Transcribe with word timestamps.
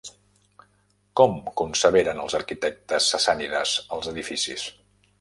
Com 1.21 1.35
conceberen 1.61 2.23
els 2.25 2.39
arquitectes 2.41 3.13
sassànides 3.15 3.79
els 4.01 4.15
edificis? 4.17 4.71